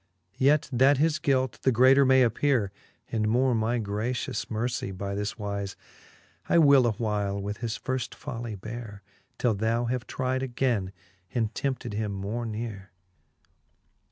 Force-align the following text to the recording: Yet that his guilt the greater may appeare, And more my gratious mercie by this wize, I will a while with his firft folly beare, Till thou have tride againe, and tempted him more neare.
Yet 0.39 0.67
that 0.73 0.97
his 0.97 1.19
guilt 1.19 1.59
the 1.61 1.71
greater 1.71 2.05
may 2.05 2.23
appeare, 2.23 2.71
And 3.11 3.27
more 3.29 3.53
my 3.53 3.77
gratious 3.77 4.49
mercie 4.49 4.89
by 4.89 5.13
this 5.13 5.35
wize, 5.35 5.75
I 6.49 6.57
will 6.57 6.87
a 6.87 6.93
while 6.93 7.39
with 7.39 7.57
his 7.57 7.77
firft 7.77 8.15
folly 8.15 8.55
beare, 8.55 9.03
Till 9.37 9.53
thou 9.53 9.85
have 9.85 10.07
tride 10.07 10.41
againe, 10.41 10.91
and 11.35 11.53
tempted 11.53 11.93
him 11.93 12.13
more 12.13 12.47
neare. 12.47 12.89